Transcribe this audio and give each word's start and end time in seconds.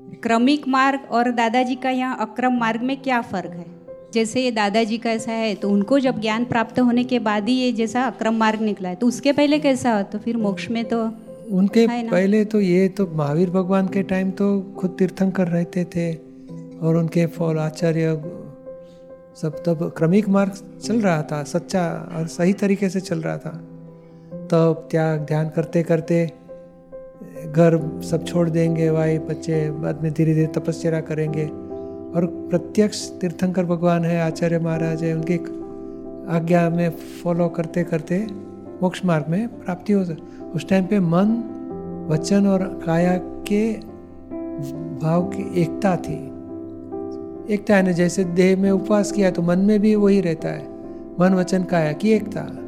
क्रमिक 0.00 0.68
मार्ग 0.68 1.00
और 1.10 1.30
दादाजी 1.30 1.74
का 1.74 1.90
यहाँ 1.90 2.16
अक्रम 2.20 2.52
मार्ग 2.52 2.82
में 2.82 3.02
क्या 3.02 3.20
फ़र्क 3.20 3.50
है? 3.50 3.66
जैसे 4.14 4.40
ये 4.40 4.50
दादाजी 4.50 4.98
का 4.98 5.10
ऐसा 5.10 5.32
है 5.32 5.54
तो 5.54 5.70
उनको 5.70 5.98
जब 5.98 6.20
ज्ञान 6.20 6.44
प्राप्त 6.44 6.80
होने 6.80 7.04
के 7.04 7.18
बाद 7.18 7.48
ही 7.48 7.54
ये 7.54 7.72
जैसा 7.72 8.02
अक्रम 8.02 8.34
मार्ग 8.34 8.60
निकला 8.60 8.88
है 8.88 8.94
तो 8.94 9.06
उसके 9.06 9.32
पहले 9.32 9.58
कैसा 9.58 9.96
हो? 9.96 10.02
तो 10.02 10.18
फिर 10.18 10.36
मोक्ष 10.36 10.70
में 10.70 10.84
तो 10.84 11.04
उनके 11.50 11.86
पहले 11.86 12.44
तो 12.44 12.60
ये 12.60 12.88
तो 12.88 13.06
महावीर 13.14 13.50
भगवान 13.50 13.86
के 13.86 14.02
टाइम 14.02 14.30
तो 14.30 14.60
खुद 14.78 14.96
तीर्थंकर 14.98 15.48
रहते 15.48 15.84
थे 15.84 16.14
और 16.82 16.96
उनके 16.96 17.26
फॉल 17.26 17.58
आचार्य 17.58 18.12
सब 19.42 19.62
तब 19.66 19.94
क्रमिक 19.96 20.28
मार्ग 20.28 20.80
चल 20.80 21.00
रहा 21.00 21.22
था 21.22 21.42
सच्चा 21.42 22.10
और 22.14 22.26
सही 22.26 22.52
तरीके 22.52 22.88
से 22.88 23.00
चल 23.00 23.18
रहा 23.18 23.38
था। 23.38 23.50
तब 24.50 24.88
त्याग 24.90 25.20
ध्यान 25.20 25.48
करते 25.48 25.82
करते 25.82 26.32
घर 27.52 28.00
सब 28.10 28.24
छोड़ 28.24 28.50
देंगे, 28.50 28.90
भाई, 28.90 29.18
बच्चे, 29.18 29.70
बाद 29.70 30.02
में 30.02 30.12
धीरे 30.12 30.34
धीरे 30.34 30.46
तपस्या 30.46 31.00
करेंगे। 31.00 31.44
और 32.14 32.26
प्रत्यक्ष 32.50 33.10
तीर्थंकर 33.10 33.64
भगवान 33.64 34.04
है, 34.04 34.22
आचार्य 34.22 34.58
महाराज 34.58 35.04
है, 35.04 35.14
उनकी 35.14 35.34
आज्ञा 36.28 36.70
में 36.70 36.90
फॉलो 36.90 37.48
करते 37.48 37.84
करते 37.84 38.26
मोक्ष 38.82 39.04
मार्ग 39.04 39.24
में 39.28 39.48
प्राप्ति 39.48 39.92
हो 39.92 40.04
उस 40.54 40.68
टाइम 40.68 40.86
पे 40.86 41.00
मन, 41.00 41.50
वचन 42.10 42.46
और 42.46 42.82
काया 42.86 43.20
के 43.22 43.72
भाव 45.02 45.22
की 45.22 45.62
एकता 45.62 45.96
थी। 45.96 46.14
एकता 47.54 47.76
है 47.76 47.82
ना 47.82 47.92
जैसे 47.92 48.24
देह 48.24 48.56
में 48.56 48.70
उपवास 48.70 49.12
किया 49.12 49.30
तो 49.30 49.42
मन 49.42 49.58
में 49.58 49.80
भी 49.80 49.94
वही 49.94 50.20
रहता 50.20 50.48
है। 50.48 50.68
मन, 51.20 51.34
वचन, 51.34 51.64
काया 51.64 51.92
की 51.92 52.10
एकता। 52.10 52.58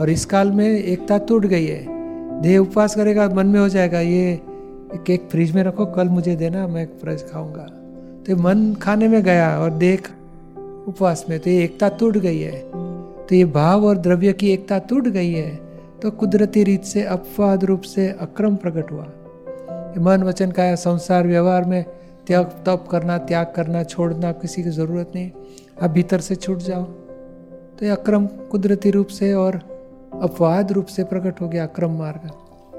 और 0.00 0.10
इस 0.10 0.24
काल 0.24 0.52
में 0.52 0.68
एकता 0.68 1.18
टूट 1.18 1.46
गई 1.46 1.66
है। 1.66 1.91
देह 2.42 2.58
उपवास 2.58 2.94
करेगा, 2.94 3.28
मन 3.28 3.46
में 3.46 3.60
हो 3.60 3.68
जाएगा, 3.68 4.00
ये 4.00 4.40
केक 5.06 5.28
फ्रिज 5.30 5.54
में 5.54 5.62
रखो, 5.64 5.86
कल 5.86 6.08
मुझे 6.08 6.34
देना, 6.36 6.66
मैं 6.66 6.86
फ्रेश 7.00 7.24
खाऊँगा। 7.32 7.66
तो 8.26 8.36
मन 8.38 8.72
खाने 8.82 9.08
में 9.08 9.22
गया 9.22 9.48
और 9.58 9.70
देख 9.72 10.10
उपवास 10.88 11.24
में 11.28 11.38
तो 11.40 11.50
ये 11.50 11.62
एकता 11.64 11.88
टूट 11.90 12.16
गई 12.18 12.40
है। 12.40 12.60
तो 13.26 13.34
ये 13.34 13.44
भाव 13.46 13.84
और 13.86 13.98
द्रव्य 13.98 14.32
की 14.32 14.50
एकता 14.50 14.78
टूट 14.88 15.08
गई 15.08 15.32
है 15.32 15.50
तो 16.02 16.10
कुदरती 16.10 16.62
रीत 16.64 16.84
से 16.84 17.02
अपवाद 17.04 17.64
रूप 17.64 17.82
से 17.86 18.08
अक्रम 18.20 18.56
प्रकट 18.56 18.90
हुआ। 18.92 19.04
मन 20.00 20.22
वचन 20.22 20.50
का 20.50 20.74
संसार 20.76 21.26
व्यवहार 21.26 21.64
में 21.64 21.84
त्याग, 22.26 22.44
तप 22.66 22.86
करना, 22.90 23.18
त्याग 23.18 23.52
करना, 23.56 23.82
छोड़ना, 23.84 24.32
किसी 24.32 24.62
की 24.62 24.70
ज़रूरत 24.70 25.12
नहीं 25.14 25.30
आप 25.82 25.90
भीतर 25.90 26.20
से 26.20 26.34
छूट 26.36 26.58
जाओ। 26.60 26.82
तो 26.82 27.84
ये 27.86 27.90
अक्रम 27.90 28.26
कुदरती 28.50 28.90
रूप 28.90 29.06
से 29.08 29.32
और 29.34 29.60
अपवाद 30.22 30.72
रूप 30.72 30.86
से 30.86 31.04
प्रकट 31.04 31.40
हो 31.40 31.48
गया 31.48 31.62
अक्रम 31.62 31.98
मार्ग। 31.98 32.30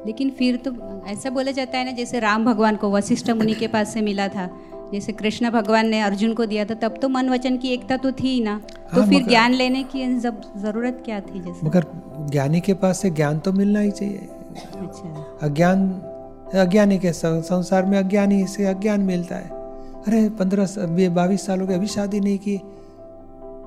लेकिन 0.05 0.29
फिर 0.29 0.55
तो 0.57 0.71
ऐसा 1.07 1.29
बोला 1.29 1.51
जाता 1.51 1.77
है 1.77 1.85
ना 1.85 1.91
जैसे 1.91 2.19
राम 2.19 2.45
भगवान 2.45 2.75
को 2.75 2.91
वशिष्ठ 2.91 3.29
मुनि 3.31 3.53
के 3.53 3.67
पास 3.67 3.93
से 3.93 4.01
मिला 4.01 4.27
था 4.27 4.49
जैसे 4.93 5.11
कृष्ण 5.11 5.49
भगवान 5.49 5.87
ने 5.87 5.99
अर्जुन 6.01 6.33
को 6.33 6.45
दिया 6.45 6.65
था 6.65 6.73
तब 6.73 6.97
तो 7.01 7.09
मन 7.09 7.29
वचन 7.29 7.57
की 7.57 7.69
एकता 7.69 7.97
तो 7.97 8.11
थी 8.11 8.27
ही 8.27 8.41
ना। 8.43 8.59
तो 8.95 9.01
हाँ, 9.01 9.07
फिर 9.09 9.27
ज्ञान 9.27 9.53
लेने 9.53 9.83
की 9.83 10.19
जब 10.19 10.41
ज़रूरत 10.57 11.01
क्या 11.05 11.19
थी 11.19 11.39
जैसे? 11.39 11.65
मगर 11.65 11.85
ज्ञानी 12.31 12.59
के 12.61 12.73
पास 12.73 12.99
से 13.01 13.09
ज्ञान 13.11 13.39
तो 13.39 13.51
मिलना 13.53 13.79
ही 13.79 13.91
चाहिए। 13.91 14.27
अच्छा। 14.77 15.37
अज्ञान 15.41 15.89
अज्ञानी 16.55 16.97
के 16.99 17.11
संसार 17.13 17.85
में 17.85 17.97
अज्ञानी 17.99 18.45
से 18.47 18.65
अज्ञान 18.65 19.01
मिलता 19.01 19.35
है। 19.35 19.49
अरे 20.07 20.29
पंद्रह 20.29 21.09
बाईस 21.15 21.45
साल 21.45 21.61
हो 21.61 21.67
गए 21.67 21.75
अभी 21.75 21.87
शादी 21.87 22.19
नहीं 22.19 22.37
की। 22.37 22.59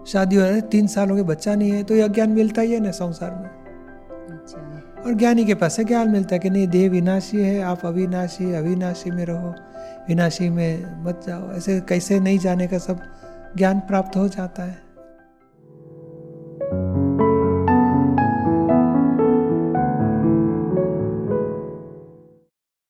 शादी 0.07 0.37
हो 0.37 0.47
रही 0.47 0.61
तीन 0.61 0.87
साल 0.87 1.11
हो 1.11 1.17
गए 1.17 1.23
बच्चा 1.23 1.55
नहीं 1.55 1.71
है 1.71 1.83
तो 1.85 1.95
यह 1.95 2.07
ज्ञान 2.09 2.31
मिलता 2.31 2.63
ही 2.63 2.73
है 2.73 2.81
ना 2.81 2.91
संसार 2.91 3.31
में। 3.31 3.49
अच्छा। 4.39 5.03
और 5.03 5.15
ज्ञानी 5.15 5.45
के 5.45 5.55
पास 5.55 5.77
से 5.77 5.85
ज्ञान 5.85 6.11
मिलता 6.11 6.35
है 6.35 6.39
कि 6.39 6.51
नहीं 6.51 6.69
देह 6.69 6.91
विनाशी 6.91 7.43
है 7.43 7.61
आप 7.63 7.85
अविनाशी 7.87 8.53
अविनाशी 8.53 9.11
में 9.11 9.25
रहो 9.27 9.55
विनाशी 10.09 10.49
में 10.51 11.05
मत 11.05 11.21
जाओ। 11.27 11.53
ऐसे 11.53 11.81
कैसे 11.81 12.21
नहीं 12.21 12.39
जाने 12.39 12.67
का 12.67 12.79
सब 12.79 13.01
ज्ञान 13.57 13.81
प्राप्त 13.81 14.17
हो 14.17 14.29
जाता 14.29 14.63
है। 14.63 14.86